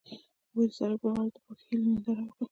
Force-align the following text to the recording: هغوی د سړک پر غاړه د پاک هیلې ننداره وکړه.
هغوی 0.49 0.65
د 0.69 0.71
سړک 0.77 0.97
پر 1.01 1.09
غاړه 1.13 1.29
د 1.33 1.37
پاک 1.45 1.59
هیلې 1.67 1.85
ننداره 1.87 2.21
وکړه. 2.25 2.37